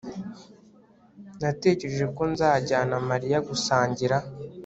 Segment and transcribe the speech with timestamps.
[1.41, 4.17] Natekereje ko nzajyana Mariya gusangira